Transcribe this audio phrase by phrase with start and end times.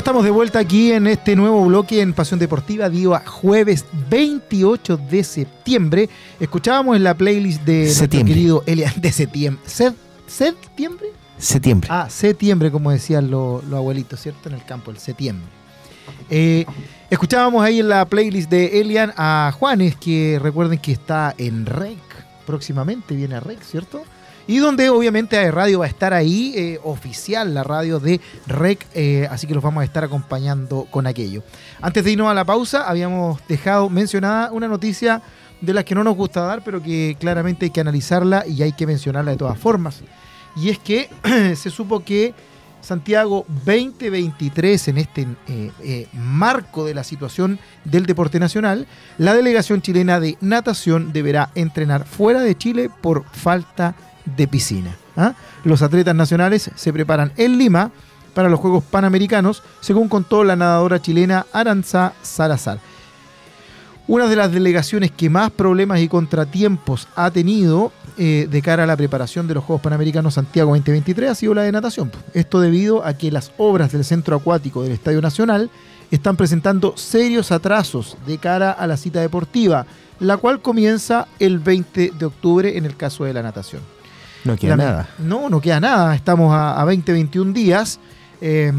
[0.00, 4.96] Ya estamos de vuelta aquí en este nuevo bloque en Pasión Deportiva, día jueves 28
[4.96, 6.08] de septiembre.
[6.40, 8.34] Escuchábamos en la playlist de Septiembre.
[8.34, 9.62] nuestro querido Elian de septiembre.
[9.66, 9.92] ¿Sed-
[10.26, 11.08] ¿Septiembre?
[11.36, 11.88] Septiembre.
[11.92, 14.48] Ah, septiembre, como decían los los abuelitos, ¿cierto?
[14.48, 15.44] En el campo, el septiembre.
[16.30, 16.64] Eh,
[17.10, 21.98] escuchábamos ahí en la playlist de Elian a Juanes, que recuerden que está en REC
[22.46, 24.00] próximamente, viene a REC, ¿cierto?
[24.46, 28.86] Y donde obviamente hay radio va a estar ahí, eh, oficial, la radio de REC,
[28.94, 31.42] eh, así que los vamos a estar acompañando con aquello.
[31.80, 35.22] Antes de irnos a la pausa, habíamos dejado mencionada una noticia
[35.60, 38.72] de las que no nos gusta dar, pero que claramente hay que analizarla y hay
[38.72, 40.02] que mencionarla de todas formas.
[40.56, 41.08] Y es que
[41.56, 42.34] se supo que
[42.80, 48.86] Santiago 2023, en este eh, marco de la situación del deporte nacional,
[49.18, 54.09] la delegación chilena de natación deberá entrenar fuera de Chile por falta de
[54.50, 54.96] piscina.
[55.16, 55.34] ¿ah?
[55.64, 57.90] Los atletas nacionales se preparan en Lima
[58.34, 62.78] para los Juegos Panamericanos, según contó la nadadora chilena Aranza Salazar.
[64.06, 68.86] Una de las delegaciones que más problemas y contratiempos ha tenido eh, de cara a
[68.86, 72.10] la preparación de los Juegos Panamericanos Santiago 2023 ha sido la de natación.
[72.34, 75.70] Esto debido a que las obras del centro acuático del Estadio Nacional
[76.10, 79.86] están presentando serios atrasos de cara a la cita deportiva,
[80.18, 83.80] la cual comienza el 20 de octubre en el caso de la natación.
[84.44, 85.08] No queda La- nada.
[85.18, 86.14] No, no queda nada.
[86.14, 87.98] Estamos a, a 20, 21 días.
[88.40, 88.72] eh,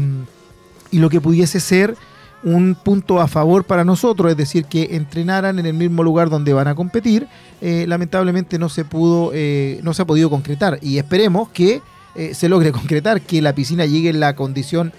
[0.90, 1.96] y lo que pudiese ser
[2.44, 6.52] un punto a favor para nosotros, es decir, que entrenaran en el mismo lugar donde
[6.52, 7.28] van a competir,
[7.60, 10.78] eh, lamentablemente no se pudo, eh, no se ha podido concretar.
[10.82, 11.80] Y esperemos que
[12.14, 14.92] eh, se logre concretar, que la piscina llegue en la condición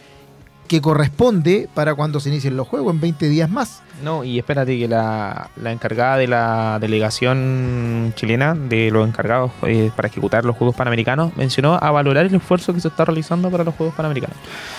[0.67, 3.81] que corresponde para cuando se inicien los juegos, en 20 días más.
[4.03, 9.92] No, y espérate que la, la encargada de la delegación chilena, de los encargados eh,
[9.95, 13.64] para ejecutar los Juegos Panamericanos, mencionó a valorar el esfuerzo que se está realizando para
[13.64, 14.36] los Juegos Panamericanos.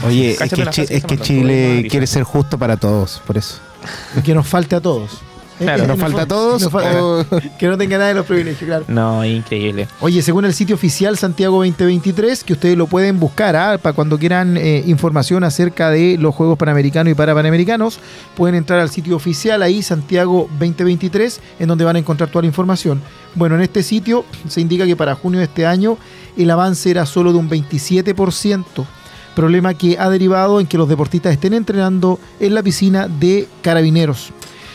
[0.06, 1.06] Oye, es que, Chi- es.
[1.20, 3.60] Chile quiere ser justo para todos, por eso.
[4.16, 5.20] Y que nos falte a todos.
[5.58, 6.62] Claro, ¿Nos falta a todos?
[6.62, 7.24] nos falta- o-
[7.58, 8.84] que no tenga nada de los privilegios, claro.
[8.88, 9.86] No, increíble.
[10.00, 13.78] Oye, según el sitio oficial Santiago 2023, que ustedes lo pueden buscar ¿ah?
[13.80, 18.00] para cuando quieran eh, información acerca de los Juegos Panamericanos y Parapanamericanos,
[18.36, 22.48] pueden entrar al sitio oficial ahí, Santiago 2023, en donde van a encontrar toda la
[22.48, 23.00] información.
[23.36, 25.98] Bueno, en este sitio se indica que para junio de este año
[26.36, 28.64] el avance era solo de un 27%,
[29.34, 34.30] problema que ha derivado en que los deportistas estén entrenando en la piscina de carabineros.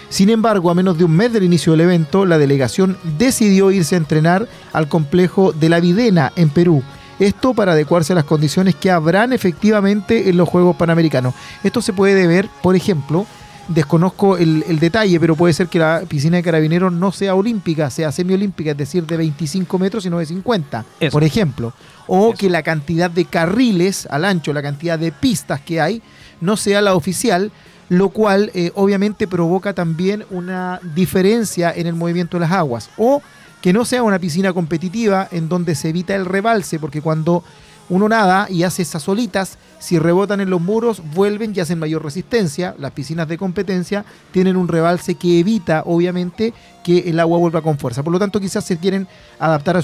[0.10, 3.96] Sin embargo, a menos de un mes del inicio del evento, la delegación decidió irse
[3.96, 6.84] a entrenar al complejo de la Videna en Perú.
[7.20, 11.36] Esto para adecuarse a las condiciones que habrán efectivamente en los Juegos Panamericanos.
[11.64, 13.28] Esto se puede deber, por ejemplo,
[13.68, 17.90] desconozco el, el detalle, pero puede ser que la piscina de carabineros no sea olímpica,
[17.90, 21.12] sea semiolímpica, es decir, de 25 metros y no de 50, Eso.
[21.12, 21.74] por ejemplo.
[22.08, 22.38] O Eso.
[22.38, 26.02] que la cantidad de carriles al ancho, la cantidad de pistas que hay,
[26.42, 27.52] no sea la oficial,
[27.90, 32.90] lo cual eh, obviamente provoca también una diferencia en el movimiento de las aguas.
[32.98, 33.22] O
[33.62, 37.44] que no sea una piscina competitiva en donde se evita el rebalse, porque cuando
[37.90, 42.04] uno nada y hace esas olitas, si rebotan en los muros, vuelven y hacen mayor
[42.04, 42.76] resistencia.
[42.78, 47.80] Las piscinas de competencia tienen un rebalse que evita, obviamente, que el agua vuelva con
[47.80, 48.04] fuerza.
[48.04, 49.08] Por lo tanto, quizás se quieren
[49.40, 49.82] adaptar a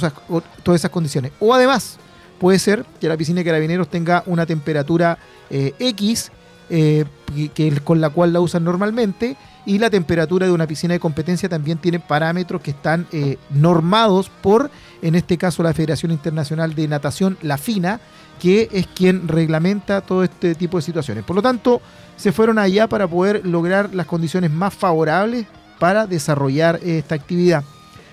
[0.63, 1.31] todas esas condiciones.
[1.39, 1.97] O además,
[2.39, 5.17] puede ser que la piscina de carabineros tenga una temperatura
[5.49, 6.31] eh, X,
[6.69, 7.05] eh,
[7.53, 9.35] que- con la cual la usan normalmente,
[9.67, 14.29] y la temperatura de una piscina de competencia también tiene parámetros que están eh, normados
[14.29, 14.69] por,
[15.01, 17.99] en este caso, la Federación Internacional de Natación, la FINA,
[18.39, 21.23] que es quien reglamenta todo este tipo de situaciones.
[21.23, 21.81] Por lo tanto,
[22.15, 25.47] se fueron allá para poder lograr las condiciones más favorables
[25.79, 27.63] para desarrollar esta actividad.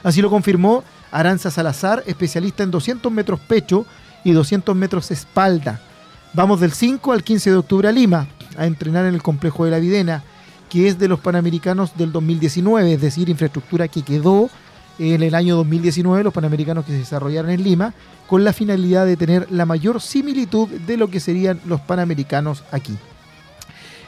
[0.02, 3.84] Así lo confirmó Aranza Salazar, especialista en 200 metros pecho
[4.24, 5.80] y 200 metros espalda.
[6.32, 8.26] Vamos del 5 al 15 de octubre a Lima
[8.56, 10.22] a entrenar en el complejo de la Videna,
[10.68, 14.48] que es de los Panamericanos del 2019, es decir, infraestructura que quedó
[14.98, 17.94] en el año 2019, los Panamericanos que se desarrollaron en Lima,
[18.26, 22.96] con la finalidad de tener la mayor similitud de lo que serían los Panamericanos aquí.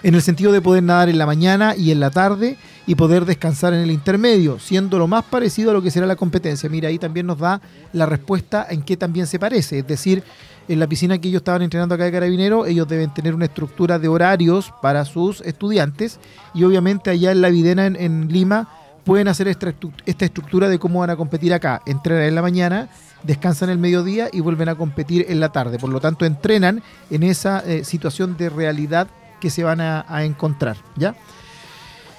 [0.02, 3.24] En el sentido de poder nadar en la mañana y en la tarde y poder
[3.24, 6.68] descansar en el intermedio, siendo lo más parecido a lo que será la competencia.
[6.68, 7.62] Mira, ahí también nos da
[7.94, 9.78] la respuesta en qué también se parece.
[9.78, 10.22] Es decir,
[10.68, 13.98] en la piscina que ellos estaban entrenando acá de Carabinero, ellos deben tener una estructura
[13.98, 16.18] de horarios para sus estudiantes
[16.54, 18.68] y obviamente allá en la Videna, en, Lima,
[19.04, 21.82] pueden hacer esta estructura de cómo van a competir acá.
[21.84, 22.88] Entrenan en la mañana,
[23.22, 25.78] descansan el mediodía y vuelven a competir en la tarde.
[25.78, 29.08] Por lo tanto, entrenan en esa eh, situación de realidad
[29.40, 30.78] que se van a, a encontrar.
[30.96, 31.14] ¿ya?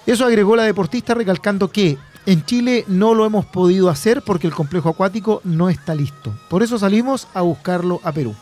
[0.06, 4.54] Eso agregó la deportista recalcando que en Chile no lo hemos podido hacer porque el
[4.54, 6.34] complejo acuático no está listo.
[6.50, 8.36] Por eso salimos a buscarlo a Perú.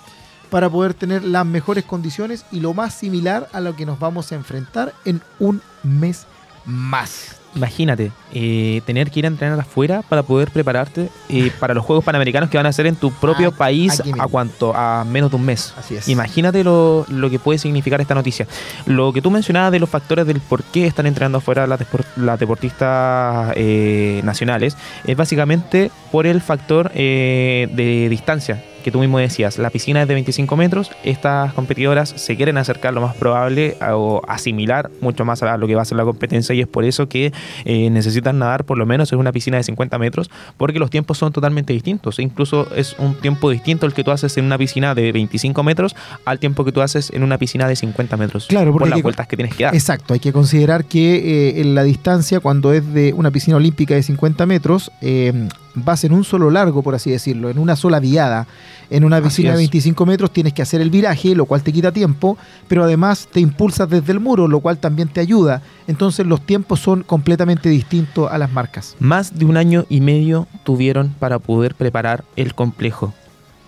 [0.50, 4.32] para poder tener las mejores condiciones y lo más similar a lo que nos vamos
[4.32, 6.28] a enfrentar en un mes
[6.64, 7.43] más.
[7.56, 12.04] Imagínate, eh, tener que ir a entrenar afuera para poder prepararte eh, para los Juegos
[12.04, 15.36] Panamericanos que van a ser en tu propio Aquí- país a cuanto a menos de
[15.38, 15.74] un mes.
[15.78, 16.08] Así es.
[16.08, 18.48] Imagínate lo, lo que puede significar esta noticia.
[18.86, 21.80] Lo que tú mencionabas de los factores del por qué están entrenando afuera las,
[22.16, 29.18] las deportistas eh, nacionales es básicamente por el factor eh, de distancia que tú mismo
[29.18, 29.58] decías.
[29.58, 30.92] La piscina es de 25 metros.
[31.04, 35.66] Estas competidoras se quieren acercar lo más probable a- o asimilar mucho más a lo
[35.68, 37.32] que va a ser la competencia y es por eso que
[37.66, 41.18] eh, necesitan nadar por lo menos en una piscina de 50 metros porque los tiempos
[41.18, 42.20] son totalmente distintos.
[42.20, 45.96] Incluso es un tiempo distinto el que tú haces en una piscina de 25 metros
[46.26, 48.48] al tiempo que tú haces en una piscina de 50 metros.
[48.48, 49.74] Claro, porque por las que- vueltas que tienes que dar.
[49.74, 51.16] Exacto, hay que considerar que
[51.58, 56.04] eh, en la distancia, cuando es de una piscina olímpica de 50 metros, eh, vas
[56.04, 58.48] en un solo largo, por así decirlo, en una sola viada.
[58.90, 59.60] En una piscina de es.
[59.60, 62.38] 25 metros tienes que hacer el viraje, lo cual te quita tiempo,
[62.68, 65.62] pero además te impulsas desde el muro, lo cual también te ayuda.
[65.88, 68.96] Entonces los tiempos son completamente distintos a las marcas.
[69.00, 73.14] Más de un año y medio tuvieron para poder preparar el complejo.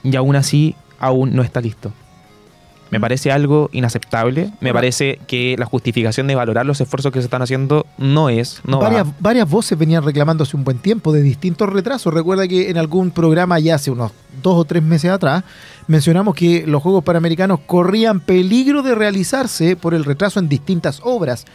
[0.04, 1.92] Y aún así, aún no está listo.
[2.91, 4.51] Me parece algo inaceptable.
[4.61, 8.61] Me parece que la justificación de valorar los esfuerzos que se están haciendo no es.
[8.65, 8.89] No va.
[8.89, 12.13] varias, varias voces venían reclamando hace un buen tiempo de distintos retrasos.
[12.13, 14.11] Recuerda que en algún programa ya hace unos
[14.41, 15.43] dos o tres meses atrás
[15.87, 21.45] mencionamos que los Juegos Panamericanos corrían peligro de realizarse por el retraso en distintas obras.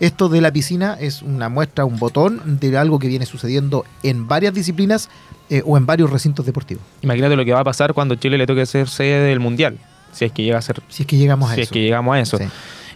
[0.00, 4.26] Esto de la piscina es una muestra, un botón de algo que viene sucediendo en
[4.26, 5.10] varias disciplinas
[5.50, 6.82] eh, o en varios recintos deportivos.
[7.02, 9.78] Imagínate lo que va a pasar cuando Chile le toque ser sede del Mundial.
[10.12, 10.80] Si es que llega a ser.
[10.88, 11.68] Si es que llegamos a Si eso.
[11.68, 12.38] es que llegamos a eso.
[12.38, 12.44] Sí.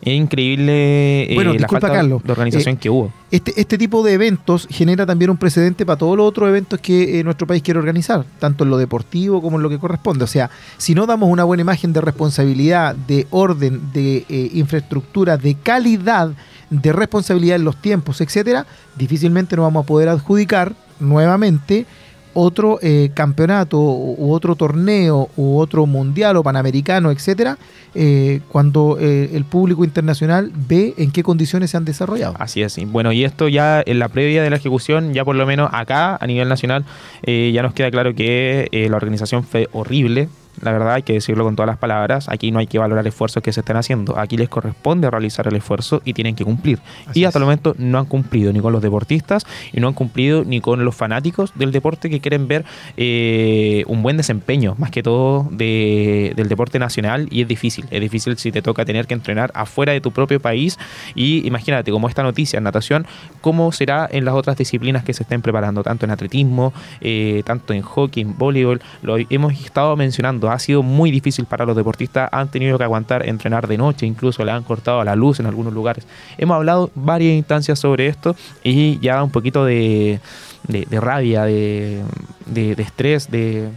[0.03, 2.23] Es increíble eh, Bueno, la disculpa, falta Carlos.
[2.23, 3.11] de organización Eh, que hubo.
[3.31, 7.21] Este, este tipo de eventos genera también un precedente para todos los otros eventos que
[7.21, 10.25] eh, nuestro país quiere organizar, tanto en lo deportivo como en lo que corresponde.
[10.25, 15.55] O sea, si no damos una buena imagen de responsabilidad, de orden, de infraestructura, de
[15.55, 16.33] calidad,
[16.69, 18.67] de responsabilidad en los tiempos, etcétera,
[18.97, 21.87] difícilmente nos vamos a poder adjudicar nuevamente
[22.35, 27.59] otro eh, campeonato u otro torneo u otro mundial o panamericano, etcétera,
[27.95, 32.35] eh, cuando eh, el público internacional ve en qué condiciones se han desarrollado.
[32.39, 32.77] Así es.
[32.91, 36.19] Bueno, y esto ya en la previa de la ejecución, ya por lo menos acá
[36.21, 36.85] a nivel nacional,
[37.23, 40.29] eh, ya nos queda claro que eh, la organización fue horrible.
[40.63, 42.29] La verdad, hay que decirlo con todas las palabras.
[42.29, 44.19] Aquí no hay que valorar esfuerzos que se estén haciendo.
[44.19, 46.79] Aquí les corresponde realizar el esfuerzo y tienen que cumplir.
[47.07, 47.41] Así y hasta es.
[47.41, 50.85] el momento no han cumplido ni con los deportistas y no han cumplido ni con
[50.85, 52.65] los fanáticos del deporte que quieren ver
[52.97, 57.29] eh, un buen desempeño, más que todo de- del deporte nacional.
[57.31, 57.87] Y es difícil.
[57.91, 60.79] Es difícil si te toca tener que entrenar afuera de tu propio país.
[61.15, 63.07] Y imagínate, como esta noticia en natación,
[63.41, 67.73] cómo será en las otras disciplinas que se estén preparando, tanto en atletismo, eh, tanto
[67.73, 68.81] en hockey, en voleibol.
[69.03, 70.44] Lo hemos estado mencionando.
[70.51, 72.29] Ha sido muy difícil para los deportistas.
[72.33, 75.73] Han tenido que aguantar entrenar de noche, incluso le han cortado la luz en algunos
[75.73, 76.07] lugares.
[76.39, 80.21] Hemos hablado varias instancias sobre esto y ya un poquito de,
[80.69, 82.03] de- de rabia, de,
[82.47, 83.69] de- de estrés, de...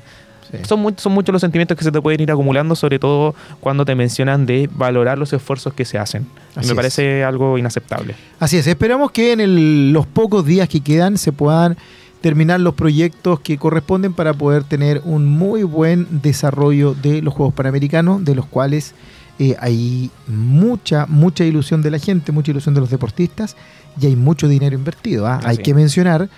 [0.63, 3.83] Son, mu- son muchos los sentimientos que se te pueden ir acumulando, sobre todo cuando
[3.83, 6.25] te mencionan de valorar los esfuerzos que se hacen.
[6.55, 6.75] Así me es.
[6.75, 8.15] parece algo inaceptable.
[8.39, 11.75] Así es, esperamos que en el- los pocos días que quedan se puedan
[12.21, 17.53] terminar los proyectos que corresponden para poder tener un muy buen desarrollo de los Juegos
[17.53, 18.95] Panamericanos, de los cuales
[19.39, 23.55] eh, hay mucha, mucha ilusión de la gente, mucha ilusión de los deportistas
[23.99, 25.27] y hay mucho dinero invertido.
[25.27, 25.39] ¿ah?
[25.43, 26.29] Hay que mencionar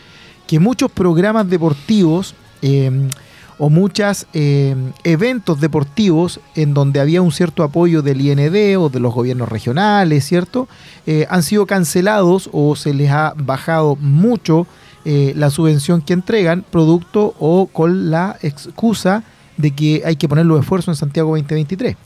[0.47, 3.09] que muchos programas deportivos eh,
[3.57, 9.13] o muchos eventos deportivos en donde había un cierto apoyo del IND o de los
[9.13, 10.69] gobiernos regionales, ¿cierto?
[11.05, 14.65] Eh, han sido cancelados o se les ha bajado mucho
[15.11, 19.23] eh, la subvención que entregan, producto o con la excusa
[19.57, 21.97] de que hay que poner los esfuerzos en Santiago 2023.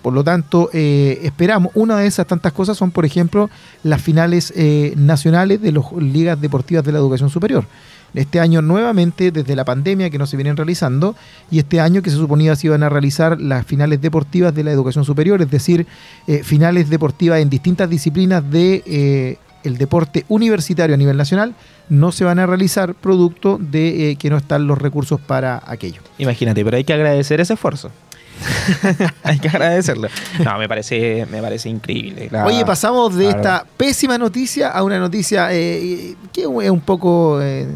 [0.00, 3.50] Por lo tanto, eh, esperamos, una de esas tantas cosas son, por ejemplo,
[3.82, 7.64] las finales eh, nacionales de las ligas deportivas de la educación superior.
[8.14, 11.16] Este año nuevamente, desde la pandemia que no se vienen realizando,
[11.50, 14.70] y este año que se suponía se iban a realizar las finales deportivas de la
[14.70, 15.84] educación superior, es decir,
[16.44, 21.54] finales deportivas en distintas disciplinas de el deporte universitario a nivel nacional,
[21.88, 26.00] no se van a realizar producto de eh, que no están los recursos para aquello.
[26.18, 27.90] Imagínate, pero hay que agradecer ese esfuerzo.
[29.22, 30.08] hay que agradecerlo.
[30.44, 32.28] No, me parece, me parece increíble.
[32.30, 33.66] La- Oye, pasamos de esta verdad.
[33.78, 37.66] pésima noticia a una noticia eh, que es un poco eh,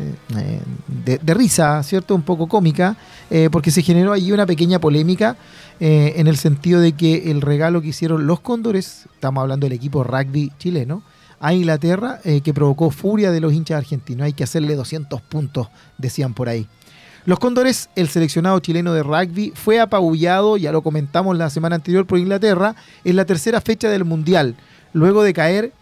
[0.87, 2.15] de, de risa, ¿cierto?
[2.15, 2.97] Un poco cómica,
[3.31, 5.37] eh, porque se generó allí una pequeña polémica
[5.83, 10.05] en el sentido de que el regalo que hicieron los cóndores, estamos hablando del equipo
[10.05, 11.03] rugby chileno,
[11.41, 14.27] a Inglaterra, eh, que provocó furia de los hinchas argentinos.
[14.27, 15.69] Hay que hacerle 200 puntos,
[15.99, 16.69] decían por ahí.
[17.25, 22.07] Los Cóndores, el seleccionado chileno de rugby, fue apabullado, ya lo comentamos la semana anterior,
[22.07, 24.57] por Inglaterra en la tercera fecha del Mundial,
[24.93, 25.73] luego de caer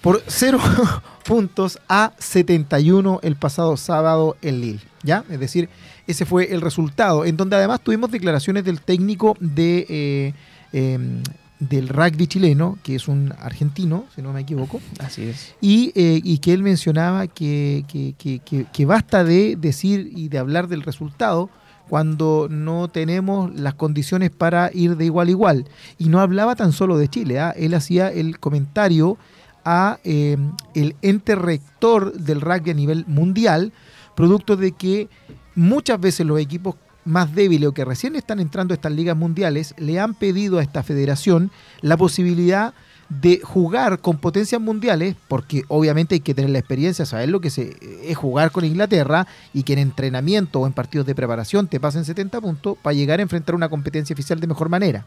[0.00, 0.60] por 0
[1.24, 4.80] puntos a 71 el pasado sábado en Lille.
[5.02, 5.24] ¿Ya?
[5.30, 5.68] Es decir,
[6.06, 10.34] ese fue el resultado, en donde además tuvimos declaraciones del técnico de, eh,
[10.72, 11.22] em,
[11.58, 15.54] del rugby chileno, que es un argentino, si no me equivoco, Así es.
[15.60, 20.28] y, eh, y que él mencionaba que, que- que- que- que basta de decir y
[20.28, 21.48] de hablar del resultado
[21.88, 25.64] cuando no tenemos las condiciones para ir de igual a igual.
[25.98, 27.54] Y no hablaba tan solo de Chile, ¿ah?
[27.56, 29.16] él hacía el comentario
[29.64, 30.36] a eh,
[30.74, 33.72] el ente rector del rugby a nivel mundial,
[34.14, 35.08] producto de que
[35.54, 36.74] muchas veces los equipos
[37.06, 40.82] más débiles o que recién están entrando estas ligas mundiales le han pedido a esta
[40.82, 42.74] federación la posibilidad
[43.08, 47.50] de jugar con potencias mundiales, porque obviamente hay que tener la experiencia, saber lo que
[47.50, 51.78] se, es jugar con Inglaterra y que en entrenamiento o en partidos de preparación te
[51.78, 55.06] pasen 70 puntos para llegar a enfrentar una competencia oficial de mejor manera.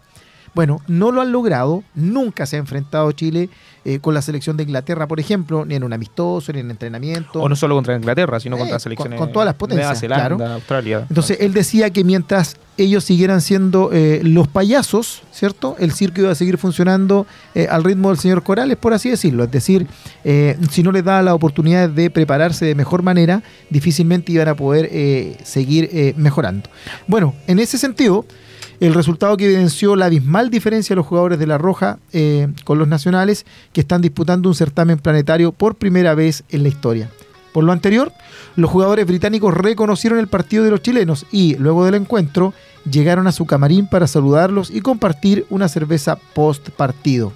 [0.54, 3.50] Bueno, no lo han logrado, nunca se ha enfrentado Chile
[3.86, 7.42] eh, con la selección de Inglaterra, por ejemplo, ni en un amistoso, ni en entrenamiento.
[7.42, 9.20] O no solo contra Inglaterra, sino Eh, contra con- selecciones.
[9.20, 10.54] con todas las potencias, Nueva Zelanda, claro.
[10.56, 11.06] Australia.
[11.10, 15.76] Entonces él decía que mientras ellos siguieran siendo eh, los payasos, ¿cierto?
[15.80, 17.26] El circo iba a seguir funcionando
[17.56, 19.44] eh, al ritmo del señor Corales, por así decirlo.
[19.46, 19.88] Es decir,
[20.24, 24.56] eh, si no les daba la oportunidad de prepararse de mejor manera, difícilmente iban a
[24.56, 26.70] poder eh, seguir eh, mejorando.
[27.08, 28.26] Bueno, en ese sentido,
[28.80, 32.80] el resultado que evidenció la abismal diferencia de los jugadores de La Roja eh, con
[32.80, 37.10] los nacionales que están disputando un certamen planetario por primera vez en la historia.
[37.52, 38.14] Por lo anterior,
[38.56, 42.54] los jugadores británicos reconocieron el partido de los chilenos y, luego del encuentro,
[42.90, 47.34] llegaron a su camarín para saludarlos y compartir una cerveza post partido.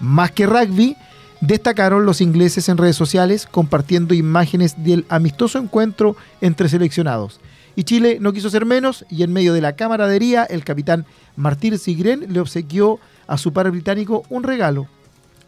[0.00, 0.96] Más que rugby,
[1.40, 7.38] destacaron los ingleses en redes sociales compartiendo imágenes del amistoso encuentro entre seleccionados.
[7.76, 11.78] Y Chile no quiso ser menos y en medio de la camaradería el capitán Martín
[11.78, 14.86] Sigren le obsequió a su par británico un regalo,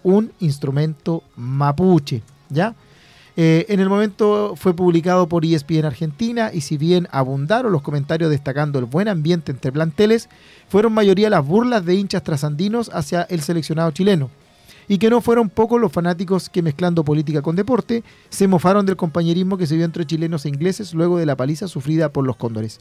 [0.02, 2.74] un instrumento mapuche, ¿ya?
[3.38, 8.30] Eh, en el momento fue publicado por ESPN Argentina y si bien abundaron los comentarios
[8.30, 10.30] destacando el buen ambiente entre planteles,
[10.68, 14.30] fueron mayoría las burlas de hinchas trasandinos hacia el seleccionado chileno.
[14.88, 18.96] Y que no fueron pocos los fanáticos que mezclando política con deporte se mofaron del
[18.96, 22.36] compañerismo que se vio entre chilenos e ingleses luego de la paliza sufrida por los
[22.36, 22.78] cóndores.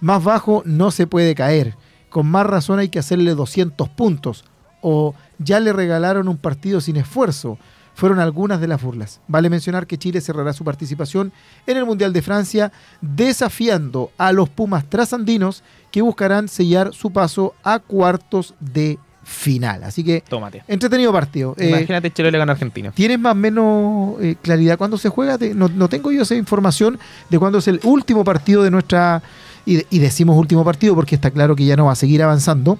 [0.00, 1.74] Más bajo no se puede caer.
[2.10, 4.44] Con más razón hay que hacerle 200 puntos.
[4.80, 7.58] O ya le regalaron un partido sin esfuerzo.
[7.94, 9.20] Fueron algunas de las burlas.
[9.26, 11.32] Vale mencionar que Chile cerrará su participación
[11.66, 17.54] en el Mundial de Francia desafiando a los Pumas trasandinos que buscarán sellar su paso
[17.64, 19.84] a cuartos de final.
[19.84, 20.62] Así que Tómate.
[20.66, 21.54] entretenido partido.
[21.58, 22.90] Eh, Imagínate Chile le gana a Argentina.
[22.92, 25.36] ¿Tienes más o menos eh, claridad cuándo se juega?
[25.36, 29.22] De- no, no tengo yo esa información de cuándo es el último partido de nuestra...
[29.66, 32.78] Y, y decimos último partido porque está claro que ya no va a seguir avanzando.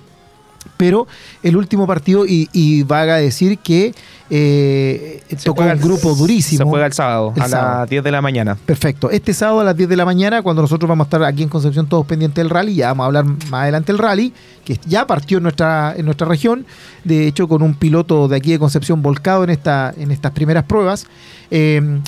[0.77, 1.07] Pero
[1.43, 3.95] el último partido, y, y vaga a decir que
[4.31, 6.65] eh, tocó un grupo durísimo.
[6.65, 7.81] Se juega el sábado, El a sábado.
[7.81, 8.57] las 10 de la mañana.
[8.67, 9.11] Perfecto.
[9.11, 11.49] Este sábado a las 10 de la mañana, cuando nosotros vamos a estar aquí en
[11.49, 14.33] Concepción todos pendientes del rally, ya vamos a hablar más adelante del rally,
[14.65, 16.67] que ya partió en nuestra, en nuestra región,
[17.05, 20.65] de hecho con un piloto de aquí de Concepción volcado en, esta, en estas primeras
[20.65, 21.07] pruebas.
[21.51, 22.01] Eh,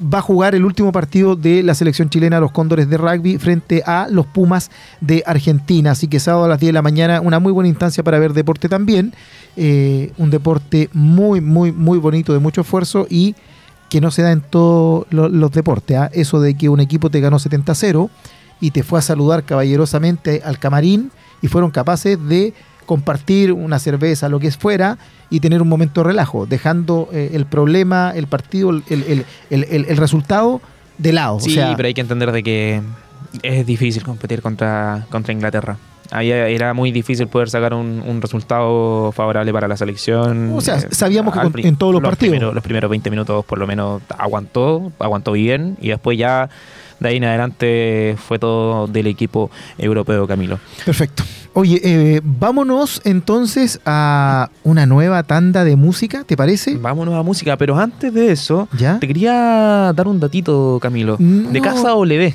[0.00, 3.82] va a jugar el último partido de la selección chilena, los Cóndores de rugby, frente
[3.84, 5.90] a los Pumas de Argentina.
[5.92, 8.32] Así que sábado a las 10 de la mañana, una muy buena instancia para ver
[8.32, 9.12] deporte también.
[9.56, 13.34] Eh, un deporte muy, muy, muy bonito, de mucho esfuerzo y
[13.88, 15.96] que no se da en todos lo- los deportes.
[15.96, 16.10] ¿ah?
[16.12, 18.10] Eso de que un equipo te ganó 70-0
[18.60, 21.10] y te fue a saludar caballerosamente al camarín
[21.42, 22.52] y fueron capaces de
[22.88, 24.96] compartir una cerveza, lo que fuera,
[25.28, 29.04] y tener un momento de relajo, dejando eh, el problema, el partido, el, el-
[29.50, 30.62] el- el- el resultado
[30.96, 31.38] de lado.
[31.38, 32.80] Sí, o sea, pero hay que entender de que
[33.42, 35.76] es difícil competir contra, contra Inglaterra.
[36.10, 40.52] Ahí era muy difícil poder sacar un, un resultado favorable para la selección.
[40.56, 42.30] O sea, sabíamos que con- en todos los partidos.
[42.32, 46.48] primeros- los primeros 20 minutos por lo menos aguantó, aguantó bien y después ya
[47.00, 50.58] de ahí en adelante fue todo del equipo europeo, Camilo.
[50.86, 51.22] Perfecto.
[51.54, 56.76] Oye, eh, vámonos entonces a una nueva tanda de música, ¿te parece?
[56.76, 58.98] Vámonos a música, pero antes de eso, ¿Ya?
[58.98, 61.60] te quería dar un datito, Camilo, de.
[61.60, 62.34] Casa W.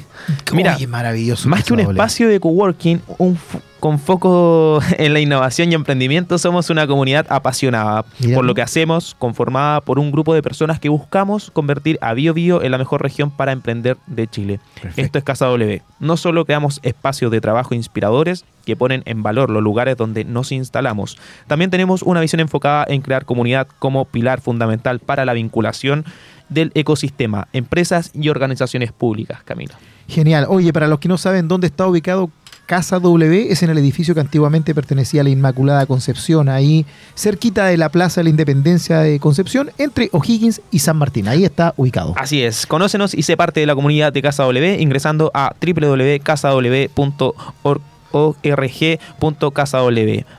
[0.54, 1.48] Mira, Oye, maravilloso.
[1.50, 3.38] Más que un espacio de coworking, un
[3.84, 9.14] con foco en la innovación y emprendimiento, somos una comunidad apasionada por lo que hacemos,
[9.20, 13.02] conformada por un grupo de personas que buscamos convertir a Bio Bio en la mejor
[13.02, 14.62] región para emprender de Chile.
[14.76, 15.02] Perfecto.
[15.02, 15.82] Esto es Casa W.
[16.00, 20.52] No solo creamos espacios de trabajo inspiradores que ponen en valor los lugares donde nos
[20.52, 21.18] instalamos,
[21.48, 26.06] también tenemos una visión enfocada en crear comunidad como pilar fundamental para la vinculación
[26.50, 29.74] del ecosistema, empresas y organizaciones públicas, Camilo.
[30.08, 30.46] Genial.
[30.50, 32.30] Oye, para los que no saben dónde está ubicado
[32.66, 37.66] Casa W, es en el edificio que antiguamente pertenecía a la Inmaculada Concepción, ahí cerquita
[37.66, 41.28] de la Plaza de la Independencia de Concepción, entre O'Higgins y San Martín.
[41.28, 42.14] Ahí está ubicado.
[42.18, 47.82] Así es, conócenos y sé parte de la comunidad de Casa W ingresando a www.casaw.org
[48.14, 49.90] org.casaw.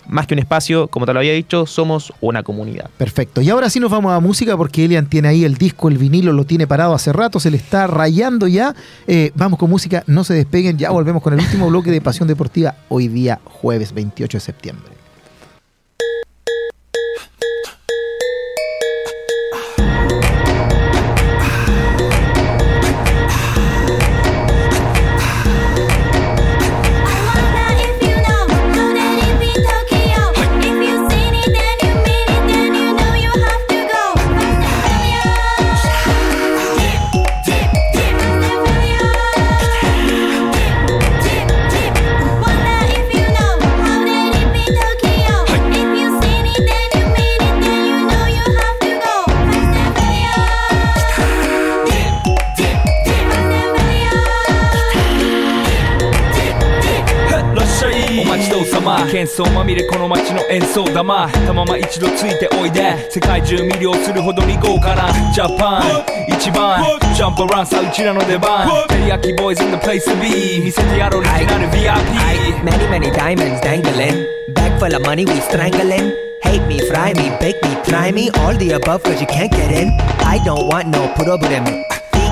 [0.09, 2.89] Más que un espacio, como te lo había dicho, somos una comunidad.
[2.97, 3.43] Perfecto.
[3.43, 6.33] Y ahora sí nos vamos a música porque Elian tiene ahí el disco, el vinilo,
[6.33, 8.75] lo tiene parado hace rato, se le está rayando ya.
[9.07, 12.29] Eh, vamos con música, no se despeguen, ya volvemos con el último bloque de Pasión
[12.29, 14.94] Deportiva hoy día jueves 28 de septiembre.
[59.35, 66.85] 喧騒まみれこの街の演奏玉たまま一度ついておいで世界中魅了するほどに豪華なジャパン一番
[67.17, 74.25] ジャンプランさうちらの出番テリヤキボーイズ in the place to be 見せてやろうオリジナル VIP Many many diamonds dangling
[74.55, 76.15] Bag full of money we strangling
[76.45, 79.73] Hate me, fry me, bake me, try me All the above cause you can't get
[79.73, 81.65] in I don't want no problem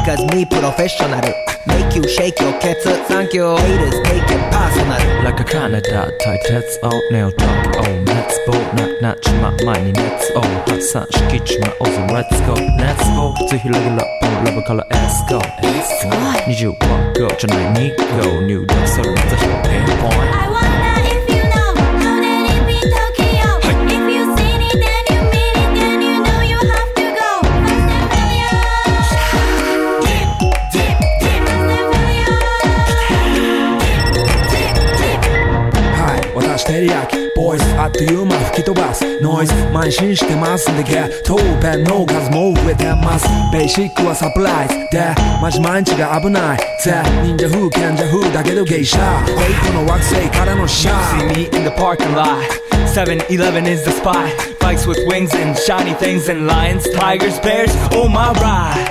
[0.05, 1.21] Cause me professional.
[1.65, 3.57] Make you shake your kettle Thank you.
[3.57, 5.23] Haters take it personal.
[5.23, 8.53] Like a Canada tight heads out Nail top on Let's go.
[8.75, 12.09] My 많이 Let's go 박사시키지마 awesome.
[12.09, 13.33] Let's go Let's go.
[13.49, 13.99] 지힐러길러
[14.45, 16.11] 러브 color Let's go Let's go.
[16.49, 18.03] New 전화에 니고
[18.43, 21.12] That's 덕설을 맞아 쇼핑 I wanna
[37.92, 52.44] ボイスあっという間吹き飛ばすノイズ慢心してますんでゲットペンの数も増えてますベーシックはサプライズでマジ毎日が危ないぜ忍者風賢者風だけど芸者フェイクの惑星からのシャー See me in the parking lot
[52.94, 54.16] 7-Eleven is the spot
[54.60, 58.91] Bikes with wings and shiny things and lions, tigers, bears, oh my ride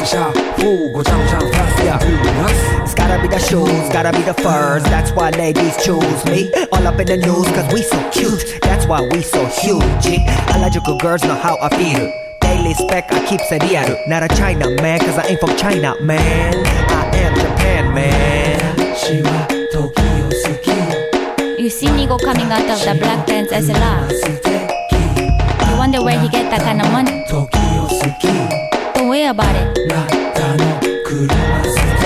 [0.00, 0.32] déjà
[1.38, 1.98] go fast, yeah
[2.82, 4.82] It's gotta be the shoes, gotta be the furs.
[4.84, 6.50] That's why ladies choose me.
[6.72, 8.60] All up in the news, cause we so cute.
[8.62, 10.20] That's why we so huge.
[10.54, 12.12] Eligible girls know how I feel.
[12.40, 16.54] Daily spec, I keep it Not a China man, cause I ain't from China, man.
[16.88, 18.60] I am Japan, man.
[21.58, 24.10] You see Nigo coming out of the black pants as a lot.
[25.68, 27.24] You wonder where he get that kind of money.
[27.28, 28.49] Tokyo suki.
[29.34, 31.99] ばれ」「ラッタの車好き」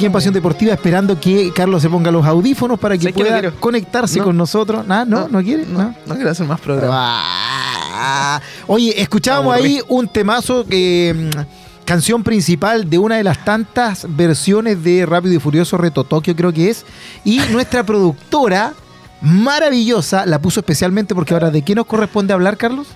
[0.00, 3.22] aquí en Pasión Deportiva esperando que Carlos se ponga los audífonos para que ¿Sabes que
[3.22, 4.24] no pueda conectarse No.
[4.24, 4.86] con nosotros.
[4.88, 5.28] ¿Ah, ¿No?
[5.28, 5.66] ¿No, quiere?
[5.66, 5.94] No.
[6.06, 6.96] No quiero hacer más programas.
[6.98, 8.40] Ah.
[8.66, 11.30] Oye, escuchábamos ahí un temazo que.
[11.36, 11.40] mm,
[11.84, 16.52] Canción principal de una de las tantas versiones de Rápido y Furioso Reto Tokio, creo
[16.52, 16.86] que es.
[17.24, 18.74] Y nuestra productora,
[19.20, 22.86] maravillosa, la puso especialmente porque ahora, ¿de qué nos corresponde hablar, Carlos?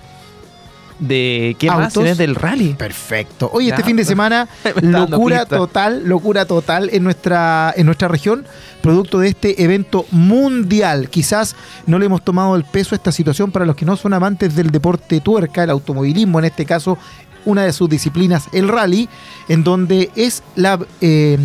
[0.99, 1.69] ¿De qué?
[1.69, 1.93] Autos.
[1.93, 2.73] ¿Tienes del rally?
[2.73, 3.49] Perfecto.
[3.53, 4.47] Oye, este Ya, fin de semana,
[4.81, 8.45] locura total, locura total en nuestra, en nuestra región,
[8.81, 11.09] producto de este evento mundial.
[11.09, 11.55] Quizás
[11.85, 14.55] no le hemos tomado el peso a esta situación para los que no son amantes
[14.55, 16.97] del deporte tuerca, el automovilismo, en este caso,
[17.43, 19.09] una de sus disciplinas, el rally,
[19.49, 20.79] en donde es la.
[21.01, 21.37] eh,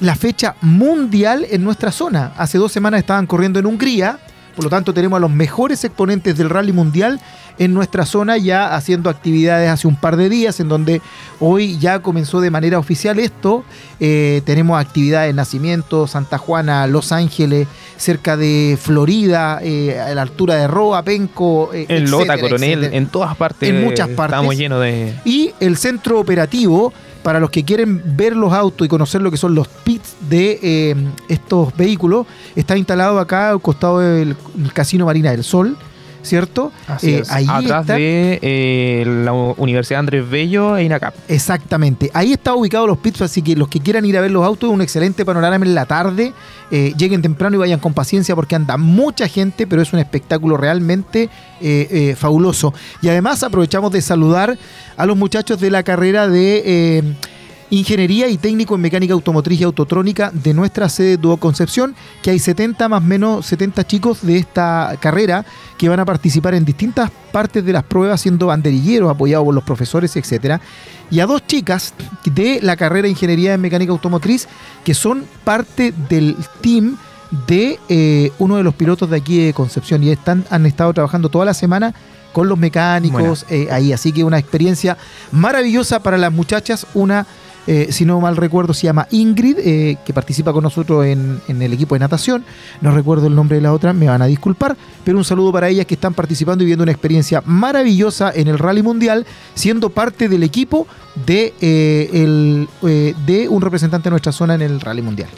[0.00, 2.32] la fecha mundial en nuestra zona.
[2.38, 4.18] Hace dos semanas estaban corriendo en Hungría,
[4.60, 7.18] por lo tanto tenemos a los mejores exponentes del rally mundial
[7.58, 11.00] en nuestra zona ya haciendo actividades hace un par de días, en donde
[11.38, 13.64] hoy ya comenzó de manera oficial esto.
[14.00, 20.20] Eh, tenemos actividades en Nacimiento, Santa Juana, Los Ángeles, cerca de Florida, eh, a la
[20.20, 22.98] altura de Roa, Penco, eh, En Lota, Coronel, etcétera.
[22.98, 23.66] en todas partes.
[23.66, 24.36] En muchas partes.
[24.36, 25.14] Estamos llenos de.
[25.24, 29.36] Y el centro operativo, para los que quieren ver los autos y conocer lo que
[29.36, 30.96] son los pits de eh,
[31.28, 35.76] estos vehículos, está instalado acá al costado del el Casino Marina del Sol,
[36.22, 36.72] ¿cierto?
[36.86, 37.30] Así Eh, es.
[37.30, 41.14] ahí Atrás está- de eh, la Universidad Andrés Bello e INACAP.
[41.28, 42.10] Exactamente.
[42.14, 44.70] Ahí está ubicado los pits, así que los que quieran ir a ver los autos,
[44.70, 46.32] un excelente panorama en la tarde.
[46.70, 50.56] Eh, lleguen temprano y vayan con paciencia porque anda mucha gente, pero es un espectáculo
[50.56, 51.28] realmente
[51.60, 52.72] eh, eh, fabuloso.
[53.02, 54.56] Y además aprovechamos de saludar
[54.96, 57.02] a los muchachos de la carrera de eh,
[57.70, 62.40] Ingeniería y Técnico en Mecánica Automotriz y Autotrónica de nuestra sede Duo Concepción, que hay
[62.40, 65.46] 70 más o menos 70 chicos de esta carrera
[65.78, 69.64] que van a participar en distintas partes de las pruebas siendo banderilleros apoyados por los
[69.64, 70.60] profesores, etcétera.
[71.12, 74.48] Y a dos chicas de la carrera de Ingeniería en Mecánica Automotriz
[74.84, 76.96] que son parte del team
[77.46, 81.28] de eh, uno de los pilotos de aquí de Concepción y están, han estado trabajando
[81.28, 81.94] toda la semana
[82.32, 83.92] con los mecánicos eh, ahí.
[83.92, 84.96] Así que una experiencia
[85.32, 86.86] maravillosa para las muchachas.
[86.94, 87.26] Una,
[87.66, 91.72] eh, si no mal recuerdo, se llama Ingrid, eh, que participa con nosotros en, el
[91.72, 92.44] equipo de natación.
[92.80, 94.76] No recuerdo el nombre de la otra, me van a disculpar.
[95.04, 98.58] Pero un saludo para ellas que están participando y viviendo una experiencia maravillosa en el
[98.58, 100.86] Rally Mundial, siendo parte del equipo
[101.26, 105.28] de, eh, un representante de nuestra zona en el Rally Mundial.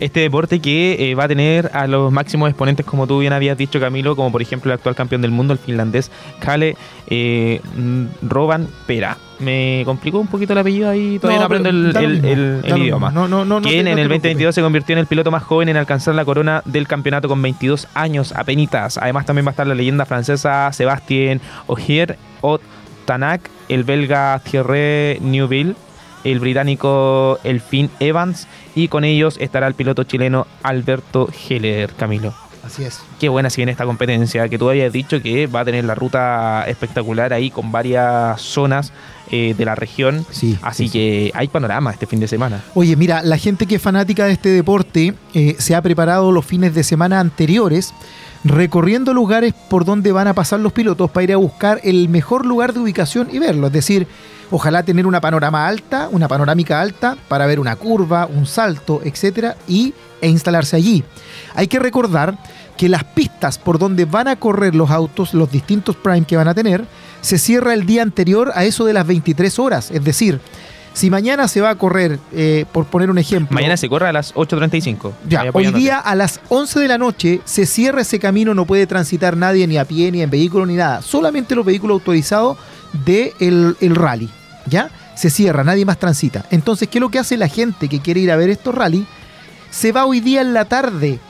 [0.00, 3.58] Este deporte que eh, va a tener a los máximos exponentes, como tú bien habías
[3.58, 6.76] dicho, Camilo, como por ejemplo el actual campeón del mundo, el finlandés Kalle
[7.08, 9.16] eh, mm, Roban Pera.
[9.40, 13.10] Me complicó un poquito el apellido ahí, todavía no, pero aprendo el, mismo, idioma.
[13.10, 15.30] No, no, no, no quien en no el te 2022 se convirtió en el piloto
[15.30, 18.98] más joven en alcanzar la corona del campeonato con 22 años apenitas.
[18.98, 22.58] Además también va a estar la leyenda francesa Sébastien Ogier o
[23.04, 25.74] Tanak, el belga Thierry Neuville,
[26.24, 32.34] el británico Elfin Evans y con ellos estará el piloto chileno Alberto Heller, Camilo.
[32.64, 33.00] Así es.
[33.18, 35.94] Qué buena si viene esta competencia, que tú habías dicho que va a tener la
[35.94, 38.92] ruta espectacular ahí con varias zonas
[39.30, 40.26] eh, de la región.
[40.30, 42.62] Sí, Así sí, que hay panorama este fin de semana.
[42.74, 46.44] Oye, mira, la gente que es fanática de este deporte eh, se ha preparado los
[46.44, 47.94] fines de semana anteriores
[48.44, 52.46] recorriendo lugares por donde van a pasar los pilotos para ir a buscar el mejor
[52.46, 53.68] lugar de ubicación y verlo.
[53.68, 54.06] Es decir,
[54.50, 59.56] ojalá tener una panorama alta, una panorámica alta para ver una curva, un salto, etcétera,
[59.66, 61.04] y, e instalarse allí.
[61.54, 62.36] Hay que recordar
[62.76, 66.48] que las pistas por donde van a correr los autos, los distintos prime que van
[66.48, 66.84] a tener,
[67.20, 69.90] se cierra el día anterior a eso de las 23 horas.
[69.90, 70.40] Es decir,
[70.98, 74.12] si mañana se va a correr, eh, por poner un ejemplo, Mañana se corre a
[74.12, 75.12] las 8.35.
[75.28, 78.84] ya, hoy día a las 11 de la noche se cierra ese camino, no puede
[78.88, 81.00] transitar nadie ni a pie, ni en vehículo, ni nada.
[81.00, 82.58] Solamente los vehículos autorizados
[83.04, 84.28] del el, el rally,
[84.66, 84.90] ¿ya?
[85.14, 86.46] Se cierra, nadie más transita.
[86.50, 89.06] Entonces, ¿qué es lo que hace la gente que quiere ir a ver estos rally?
[89.70, 91.20] Se va hoy día en la tarde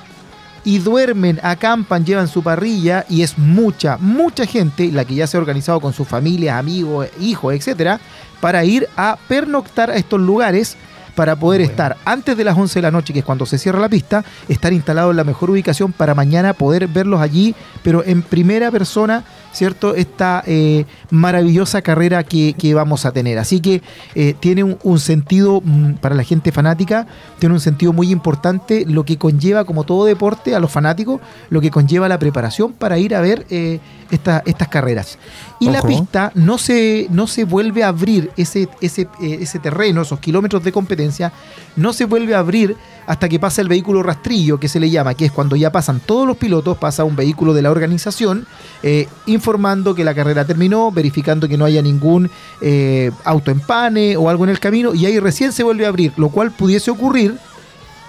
[0.65, 5.37] y duermen, acampan, llevan su parrilla y es mucha, mucha gente la que ya se
[5.37, 8.01] ha organizado con sus familias, amigos, hijos, etcétera,
[8.41, 10.77] para ir a pernoctar a estos lugares
[11.19, 13.81] para poder estar antes de las 11 de la noche, que es cuando se cierra
[13.81, 18.23] la pista, estar instalado en la mejor ubicación para mañana poder verlos allí, pero en
[18.23, 19.25] primera persona,
[19.59, 19.95] ¿cierto?
[19.97, 23.39] Esta eh, maravillosa carrera que, que vamos a tener.
[23.39, 23.83] Así que
[24.15, 27.07] eh, tiene un, un sentido mm, para la gente fanática,
[27.41, 31.61] tiene un sentido muy importante lo que conlleva, como todo deporte, a los fanáticos, lo
[31.61, 35.19] que conlleva la preparación para ir a ver eh, esta- estas carreras.
[35.61, 40.03] Y la pista no se, no se vuelve a abrir, ese, ese, eh, ese terreno,
[40.03, 41.33] esos kilómetros de competencia,
[41.75, 42.77] no se vuelve a abrir
[43.09, 45.99] hasta que pasa el vehículo rastrillo, que se le llama, que es cuando ya pasan
[46.05, 48.47] todos los pilotos, pasa un vehículo de la organización,
[48.83, 49.09] eh,
[49.49, 52.31] informando que la carrera terminó, verificando que no haya ningún
[52.61, 56.29] eh, autoempane o algo en el camino, y ahí recién se vuelve a abrir, lo
[56.29, 57.35] cual pudiese ocurrir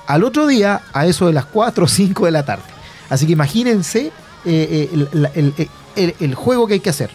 [0.06, 2.64] al otro día a eso de las 4 o 5 de la tarde.
[3.10, 4.12] Así que imagínense
[4.46, 7.10] eh, eh, el- el juego que hay que hacer.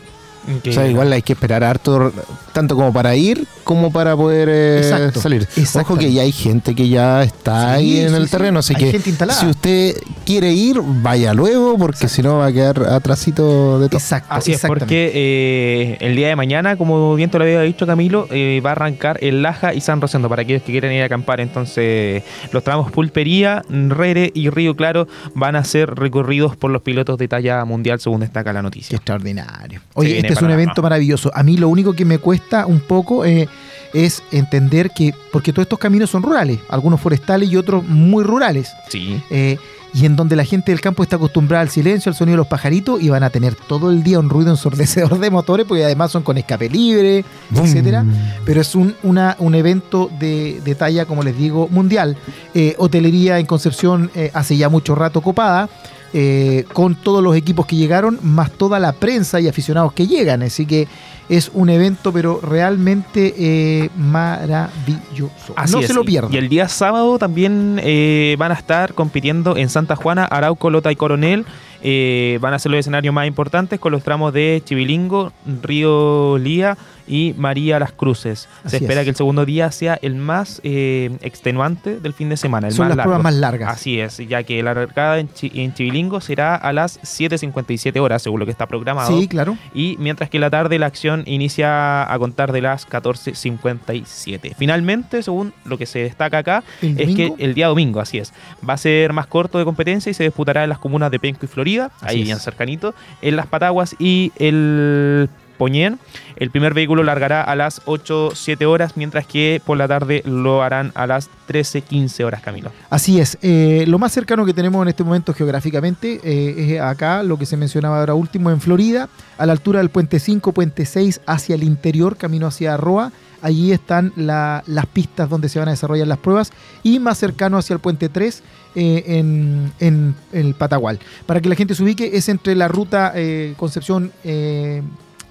[0.68, 2.12] O sea, igual hay que esperar harto,
[2.52, 5.48] tanto como para ir como para poder eh, Exacto, salir.
[5.74, 8.30] Ojo que ya hay gente que ya está Sí, ahí en sí, el sí.
[8.30, 9.40] terreno, así Hay que gente instalada.
[9.40, 13.98] si usted quiere ir, vaya luego, porque si no va a quedar atrasito de todo.
[13.98, 14.28] Exacto.
[14.34, 18.28] Así es, porque eh, el día de mañana, como bien te lo había dicho Camilo,
[18.30, 21.06] eh, va a arrancar el Laja y San Rosendo para aquellos que quieran ir a
[21.06, 21.40] acampar.
[21.40, 27.16] Entonces, los tramos Pulpería, Rere y Río Claro van a ser recorridos por los pilotos
[27.18, 28.96] de talla mundial, según destaca la Qué noticia.
[28.96, 29.80] extraordinario.
[29.94, 31.30] Oye, este es un evento maravilloso.
[31.34, 33.48] A mí lo único que me cuesta un poco eh,
[33.92, 38.72] es entender que, porque todos estos caminos son rurales, algunos forestales y otros muy rurales,
[38.88, 39.22] Sí.
[39.30, 39.56] eh,
[39.96, 42.48] y en donde la gente del campo está acostumbrada al silencio, al sonido de los
[42.48, 46.10] pajaritos, y van a tener todo el día un ruido ensordecedor de motores, porque además
[46.10, 48.04] son con escape libre, etcétera.
[48.44, 52.16] Pero es un, una- un evento de, de talla, como les digo, mundial.
[52.54, 55.68] Eh, hotelería en Concepción eh, hace ya mucho rato copada,
[56.16, 60.42] eh, con todos los equipos que llegaron, más toda la prensa y aficionados que llegan.
[60.44, 60.86] Así que
[61.28, 65.54] es un evento, pero realmente eh, maravilloso.
[65.56, 65.86] Así no es.
[65.86, 66.32] se lo pierdan.
[66.32, 70.92] Y el día sábado también eh, van a estar compitiendo en Santa Juana, Arauco, Lota
[70.92, 71.44] y Coronel.
[71.82, 76.78] Eh, van a ser los escenarios más importantes con los tramos de Chivilingo, Río Lía
[77.06, 78.48] y María Las Cruces.
[78.64, 79.04] Así Se espera es.
[79.04, 82.84] que el segundo día sea el más eh, extenuante del fin de semana, el Son
[82.84, 83.10] más las largo.
[83.12, 83.72] pruebas más largas.
[83.74, 88.22] Así es, ya que la largada en, Chi- en Chivilingo será a las 7.57 horas,
[88.22, 89.18] según lo que está programado.
[89.18, 89.56] Sí, claro.
[89.74, 94.54] Y mientras que la tarde la acción inicia a contar de las 14.57.
[94.56, 98.32] Finalmente, según lo que se destaca acá, es que el día domingo, así es,
[98.68, 101.44] va a ser más corto de competencia y se disputará en las comunas de Penco
[101.44, 102.26] y Florida, Así ahí es.
[102.26, 105.98] bien cercanito, en las Pataguas y el Poñén.
[106.36, 110.90] El primer vehículo largará a las 8-7 horas, mientras que por la tarde lo harán
[110.94, 112.72] a las 13-15 horas, Camilo.
[112.90, 113.38] Así es.
[113.42, 117.46] eh, lo más cercano que tenemos en este momento geográficamente eh, es acá, lo que
[117.46, 121.54] se mencionaba ahora último, en Florida, a la altura del puente 5, puente 6, hacia
[121.54, 123.12] el interior, camino hacia Roa.
[123.42, 126.50] Allí están la- las pistas donde se van a desarrollar las pruebas.
[126.82, 128.42] Y más cercano hacia el puente 3,
[128.74, 130.98] eh, en, en el Patagual.
[131.26, 134.12] Para que la gente se ubique, es entre la ruta eh, Concepción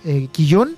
[0.05, 0.75] eh, Quillón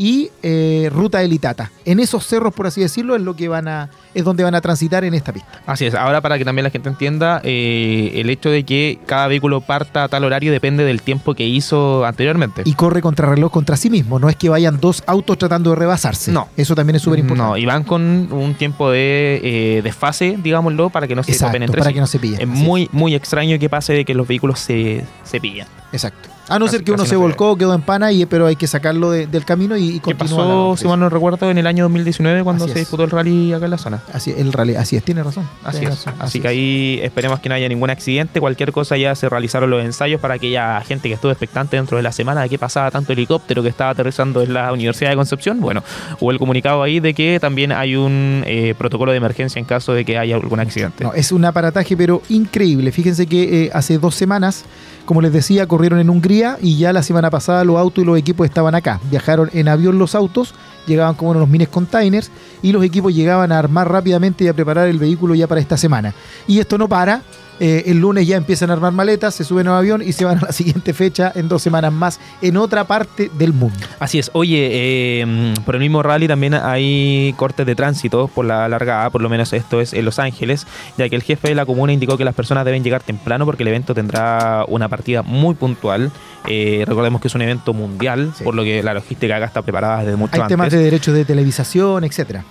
[0.00, 1.72] y eh, ruta Elitata.
[1.84, 4.60] En esos cerros, por así decirlo, es lo que van a, es donde van a
[4.60, 5.60] transitar en esta pista.
[5.66, 9.26] Así es, ahora para que también la gente entienda, eh, el hecho de que cada
[9.26, 12.62] vehículo parta a tal horario depende del tiempo que hizo anteriormente.
[12.64, 14.20] y corre contrarreloj contra sí mismo.
[14.20, 16.30] No es que vayan dos autos tratando de rebasarse.
[16.30, 16.46] No.
[16.56, 17.50] Eso también es súper importante.
[17.50, 21.56] No, y van con un tiempo de eh, desfase, digámoslo, para que no se Exacto,
[21.56, 21.94] entre para sí.
[21.94, 22.40] que no se pillen.
[22.40, 25.66] Es Así muy, muy extraño que pase de que los vehículos se, se pillan.
[25.92, 26.28] Exacto.
[26.48, 28.56] A no Casi- ser que uno se no volcó, quedó en pana, y, pero hay
[28.56, 30.46] que sacarlo de- del camino y, y ¿Qué continuar.
[30.46, 32.86] pasó, si mal no recuerdo, en el año 2019 cuando Así se es.
[32.86, 34.02] disputó el rally acá en la zona?
[34.12, 35.48] Así, el rally, así es, tiene razón.
[35.64, 36.04] Así tiene es.
[36.04, 36.42] razón, Así es.
[36.42, 38.40] que ahí esperemos que no haya ningún accidente.
[38.40, 42.02] Cualquier cosa ya se realizaron los ensayos para aquella gente que estuvo expectante dentro de
[42.02, 45.60] la semana de que pasaba tanto helicóptero que estaba aterrizando en la Universidad de Concepción.
[45.60, 45.82] Bueno,
[46.20, 49.92] hubo el comunicado ahí de que también hay un eh, protocolo de emergencia en caso
[49.92, 51.04] de que haya algún accidente.
[51.04, 52.92] No, es un aparataje, pero increíble.
[52.92, 54.64] Fíjense que eh, hace dos semanas,
[55.08, 58.18] como les decía, corrieron en Hungría y ya la semana pasada los autos y los
[58.18, 59.00] equipos estaban acá.
[59.10, 60.54] Viajaron en avión los autos,
[60.86, 64.52] llegaban como en unos mines containers y los equipos llegaban a armar rápidamente y a
[64.52, 66.12] preparar el vehículo ya para esta semana.
[66.46, 67.22] Y esto no para.
[67.60, 70.24] Eh, el lunes ya empiezan a armar maletas, se suben a un avión y se
[70.24, 73.76] van a la siguiente fecha en dos semanas más en otra parte del mundo.
[73.98, 74.30] Así es.
[74.34, 79.22] Oye, eh, por el mismo rally también hay cortes de tránsito por la largada, por
[79.22, 80.66] lo menos esto es en Los Ángeles,
[80.96, 83.62] ya que el jefe de la comuna indicó que las personas deben llegar temprano porque
[83.62, 86.10] el evento tendrá una partida muy puntual.
[86.46, 88.44] Eh, recordemos que es un evento mundial, Sí.
[88.44, 90.52] por lo que la logística acá está preparada desde mucho Hay antes.
[90.52, 92.44] temas de derechos de televisación, etcétera.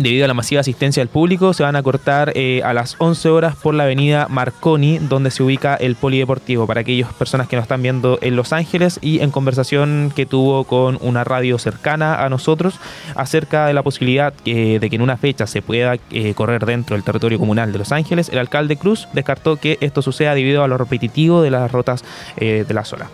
[0.00, 3.28] Debido a la masiva asistencia del público, se van a cortar eh, a las 11
[3.28, 7.64] horas por la avenida Marconi, donde se ubica el polideportivo, para aquellas personas que nos
[7.64, 12.30] están viendo en Los Ángeles y en conversación que tuvo con una radio cercana a
[12.30, 12.80] nosotros
[13.14, 16.96] acerca de la posibilidad eh, de que en una fecha se pueda eh, correr dentro
[16.96, 20.68] del territorio comunal de Los Ángeles, el alcalde Cruz descartó que esto suceda debido a
[20.68, 22.04] lo repetitivo de las rutas
[22.38, 23.10] eh, de la zona.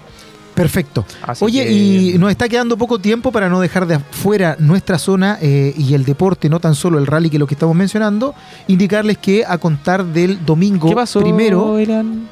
[0.57, 1.05] Perfecto.
[1.23, 4.99] Así Oye, que- y nos está quedando poco tiempo para no dejar de afuera nuestra
[4.99, 8.35] zona eh, y el deporte, no tan solo el rally que lo que estamos mencionando,
[8.67, 12.29] indicarles que a contar del domingo ¿Qué pasó, primero, Irán?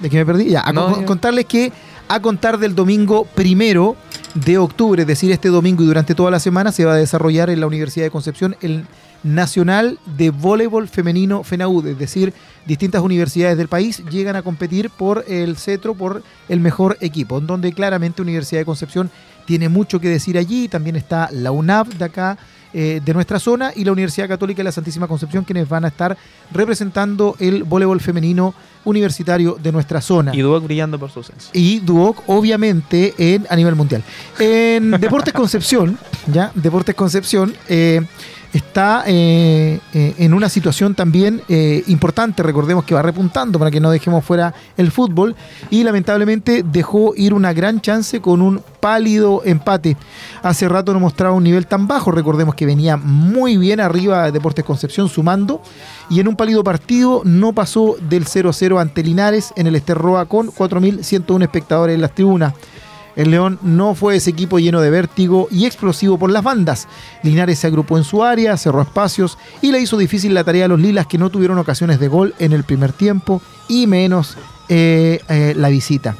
[0.00, 1.06] de que me perdí, ya, a No, con- ya.
[1.06, 1.72] contarles que
[2.08, 3.96] a contar del domingo primero
[4.34, 7.50] de octubre, es decir, este domingo y durante toda la semana se va a desarrollar
[7.50, 8.84] en la Universidad de Concepción el
[9.22, 12.32] Nacional de Voleibol Femenino FENAUD, es decir,
[12.66, 17.46] distintas universidades del país llegan a competir por el cetro, por el mejor equipo, en
[17.46, 19.10] donde claramente Universidad de Concepción
[19.44, 22.38] tiene mucho que decir allí, también está la UNAV de acá,
[22.72, 25.88] eh, de nuestra zona, y la Universidad Católica de la Santísima Concepción, quienes van a
[25.88, 26.16] estar
[26.52, 28.54] representando el voleibol femenino
[28.84, 30.34] universitario de nuestra zona.
[30.34, 31.50] Y Duoc brillando por su ausencia.
[31.52, 34.04] y Duoc, obviamente, en, a nivel mundial.
[34.38, 35.98] En Deportes Concepción,
[36.32, 36.52] ¿ya?
[36.54, 38.02] Deportes Concepción eh,
[38.52, 42.42] está eh, eh, en una situación también eh, importante.
[42.42, 45.36] Recordemos que va repuntando para que no dejemos fuera el fútbol.
[45.70, 49.96] Y lamentablemente dejó ir una gran chance con un pálido empate.
[50.42, 52.10] Hace rato no mostraba un nivel tan bajo.
[52.10, 55.62] Recordemos que venía muy bien arriba Deportes Concepción sumando.
[56.08, 60.48] Y en un pálido partido no pasó del 0-0 ante Linares en el Esterroa con
[60.48, 62.54] 4.101 espectadores en las tribunas.
[63.20, 66.88] El León no fue ese equipo lleno de vértigo y explosivo por las bandas.
[67.22, 70.68] Linares se agrupó en su área, cerró espacios y le hizo difícil la tarea a
[70.68, 74.38] los Lilas que no tuvieron ocasiones de gol en el primer tiempo y menos
[74.70, 76.16] eh, eh, la visita.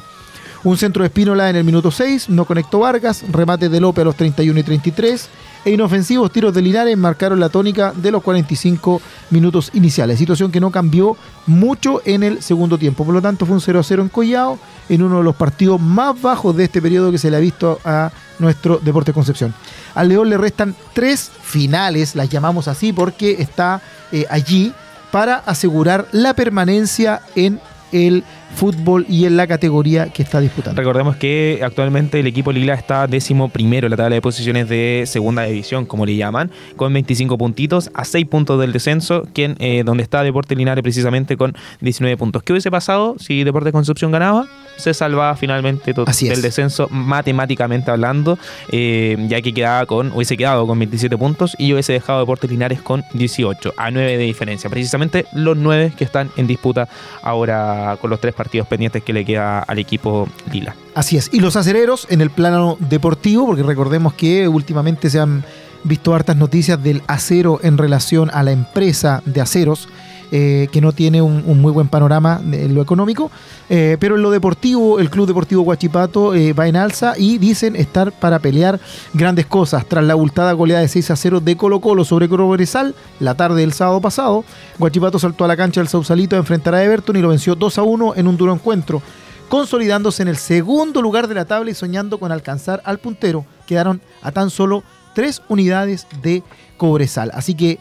[0.63, 4.05] Un centro de Espínola en el minuto 6, no conectó Vargas, remate de López a
[4.05, 5.27] los 31 y 33
[5.63, 10.59] e inofensivos tiros de Linares marcaron la tónica de los 45 minutos iniciales, situación que
[10.59, 13.05] no cambió mucho en el segundo tiempo.
[13.05, 16.55] Por lo tanto, fue un 0-0 en Collao, en uno de los partidos más bajos
[16.55, 19.53] de este periodo que se le ha visto a nuestro Deporte Concepción.
[19.93, 24.73] Al León le restan tres finales, las llamamos así porque está eh, allí
[25.11, 27.59] para asegurar la permanencia en
[27.91, 28.23] el
[28.55, 30.79] fútbol y en la categoría que está disputando.
[30.79, 35.03] Recordemos que actualmente el equipo Lila está décimo primero en la tabla de posiciones de
[35.07, 39.83] segunda división, como le llaman, con 25 puntitos, a 6 puntos del descenso, quien, eh,
[39.85, 42.43] donde está Deportes Linares precisamente con 19 puntos.
[42.43, 44.47] ¿Qué hubiese pasado si Deportes Concepción ganaba?
[44.81, 48.37] Se salvaba finalmente del descenso matemáticamente hablando,
[48.69, 52.81] eh, ya que quedaba con, hubiese quedado con 27 puntos y hubiese dejado Deportes Linares
[52.81, 54.69] con 18, a 9 de diferencia.
[54.69, 56.89] Precisamente los 9 que están en disputa
[57.21, 60.75] ahora con los tres partidos pendientes que le queda al equipo Lila.
[60.95, 61.29] Así es.
[61.31, 65.43] Y los acereros en el plano deportivo, porque recordemos que últimamente se han
[65.83, 69.87] visto hartas noticias del acero en relación a la empresa de aceros,
[70.31, 73.29] eh, que no tiene un, muy buen panorama en lo económico.
[73.69, 77.75] Eh, pero en lo deportivo, el Club Deportivo Huachipato eh, va en alza y dicen
[77.75, 78.79] estar para pelear
[79.13, 79.85] grandes cosas.
[79.85, 83.61] Tras la abultada goleada de 6 a 0 de Colo Colo sobre Cobresal, la tarde
[83.61, 84.45] del sábado pasado,
[84.79, 87.77] Huachipato saltó a la cancha del Sausalito a enfrentar a Everton y lo venció 2
[87.77, 89.01] a 1 en un duro encuentro
[89.49, 93.45] consolidándose en el segundo lugar de la tabla y soñando con alcanzar al puntero.
[93.67, 94.81] Quedaron a tan solo
[95.13, 96.41] tres unidades de
[96.77, 97.31] Cobresal.
[97.33, 97.77] Así que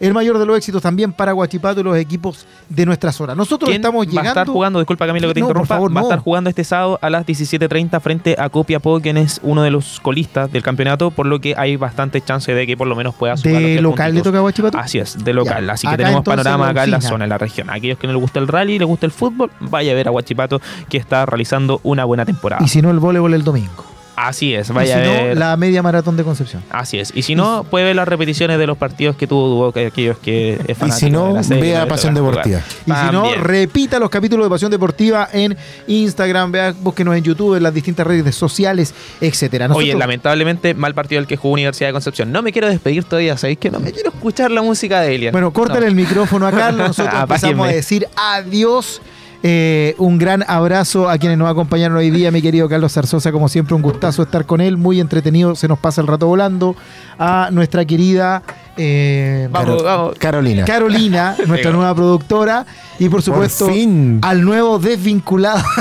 [0.00, 3.34] el mayor de los éxitos también para Guachipato y los equipos de nuestra zona.
[3.34, 4.28] Nosotros ¿Quién estamos va llegando.
[4.28, 4.78] a estar jugando?
[4.78, 5.74] Disculpa Camilo que te No, interrumpa.
[5.74, 6.08] favor, va a no.
[6.08, 10.00] estar jugando este sábado a las 17.30 frente a Copiapó, quien es uno de los
[10.00, 13.36] colistas del campeonato, por lo que hay bastante chance de que por lo menos pueda
[13.36, 14.78] sumar de local le toca a Guachipato.
[14.78, 15.66] Así es, de local.
[15.66, 15.72] Ya.
[15.72, 17.70] Así que Acá tenemos panorama acá en la zona, en la región.
[17.70, 20.10] Aquellos que no les gusta el rally, les gusta el fútbol, vaya a ver a
[20.10, 22.64] Guachipato que está realizando una buena temporada.
[22.64, 23.84] Y si no, el voleibol el domingo.
[24.20, 26.62] Así es, Y vaya si a no, la media maratón de Concepción.
[26.70, 27.12] Así es.
[27.14, 30.58] Y si no, puede ver las repeticiones de los partidos que tuvo Duoc, aquellos que
[30.66, 32.14] es Y si no, serie, vea Pasión.
[32.14, 32.60] Deportiva.
[32.86, 37.54] Y si no, repita los capítulos de Pasión Deportiva en Instagram, vea, búsquenos en YouTube,
[37.56, 39.66] en las distintas redes sociales, etcétera.
[39.66, 42.32] Oye, Nosotros- lamentablemente, mal partido el que jugó Universidad de Concepción.
[42.32, 45.32] No me quiero despedir todavía, ¿sabéis que no me quiero escuchar la música de Elian?
[45.32, 45.86] Bueno, córtale No.
[45.86, 46.88] el micrófono a Carlos.
[46.98, 49.00] Nosotros empezamos a decir adiós.
[49.42, 53.48] Eh, un gran abrazo a quienes nos acompañaron hoy día, mi querido Carlos Zarzosa, como
[53.48, 56.74] siempre, un gustazo estar con él, muy entretenido, se nos pasa el rato volando.
[57.20, 58.42] A nuestra querida
[58.76, 60.14] eh, Vamos, Caro- vamos.
[60.18, 60.64] Carolina.
[60.64, 62.66] Carolina, nuestra nueva productora,
[62.98, 64.18] y por supuesto Por fin.
[64.22, 65.62] al nuevo desvinculado.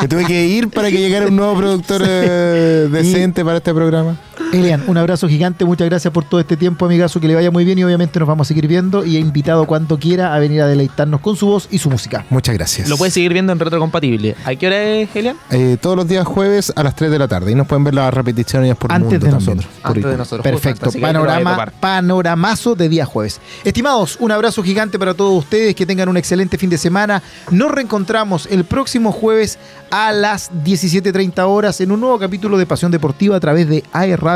[0.00, 4.16] Que tuve que ir para que llegara un nuevo productor eh, decente para este programa.
[4.52, 7.66] Elian, un abrazo gigante, muchas gracias por todo este tiempo, amigazo, que le vaya muy
[7.66, 10.62] bien y obviamente nos vamos a seguir viendo y he invitado cuando quiera a venir
[10.62, 12.24] a deleitarnos con su voz y su música.
[12.30, 12.88] Muchas gracias.
[12.88, 14.36] Lo puedes seguir viendo en Retrocompatible.
[14.46, 15.36] ¿A qué hora es, Elian?
[15.50, 17.52] Eh, todos los días jueves a las 3 de la tarde.
[17.52, 19.56] Y nos pueden ver las repeticiones por Antes mundo de también.
[19.56, 19.82] nosotros.
[19.82, 20.42] Por Antes de nosotros.
[20.42, 23.40] Perfecto, panorama, panoramazo de día jueves.
[23.64, 27.22] Estimados, un abrazo gigante para todos ustedes, que tengan un excelente fin de semana.
[27.50, 29.58] Nos reencontramos el próximo jueves
[29.90, 33.84] a las 17.30 horas en un nuevo capítulo de Pasión Deportiva a través de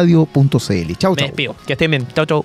[0.02, 0.92] aerradio.cl.
[0.98, 1.26] Chau, Me chau.
[1.28, 1.56] despido.
[1.66, 2.06] Que estén bien.
[2.14, 2.44] Chau, chau.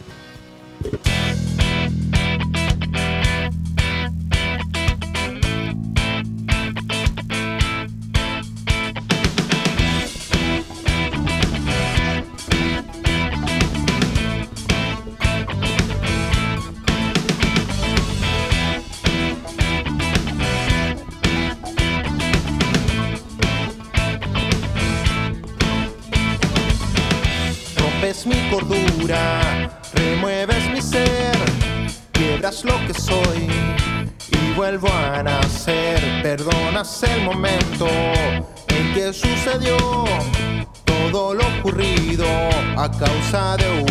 [37.04, 37.86] el momento
[38.70, 39.76] en que sucedió
[40.86, 42.26] todo lo ocurrido
[42.78, 43.87] a causa de un